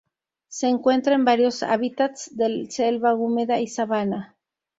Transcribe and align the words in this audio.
Se 0.47 0.67
encuentra 0.67 1.13
en 1.13 1.25
varios 1.25 1.61
hábitats 1.61 2.35
del 2.35 2.71
selva 2.71 3.13
húmeda 3.13 3.59
y 3.59 3.67
sabana. 3.67 4.35